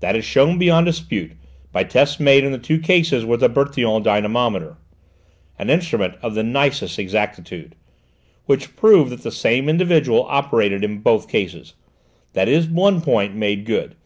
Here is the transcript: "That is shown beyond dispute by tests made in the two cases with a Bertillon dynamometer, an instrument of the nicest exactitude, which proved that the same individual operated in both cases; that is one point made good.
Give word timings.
"That 0.00 0.14
is 0.16 0.22
shown 0.26 0.58
beyond 0.58 0.84
dispute 0.84 1.32
by 1.72 1.82
tests 1.84 2.20
made 2.20 2.44
in 2.44 2.52
the 2.52 2.58
two 2.58 2.78
cases 2.78 3.24
with 3.24 3.42
a 3.42 3.48
Bertillon 3.48 4.02
dynamometer, 4.02 4.76
an 5.58 5.70
instrument 5.70 6.16
of 6.20 6.34
the 6.34 6.42
nicest 6.42 6.98
exactitude, 6.98 7.74
which 8.44 8.76
proved 8.76 9.10
that 9.12 9.22
the 9.22 9.30
same 9.32 9.70
individual 9.70 10.26
operated 10.28 10.84
in 10.84 10.98
both 10.98 11.26
cases; 11.30 11.72
that 12.34 12.48
is 12.48 12.66
one 12.68 13.00
point 13.00 13.34
made 13.34 13.64
good. 13.64 13.96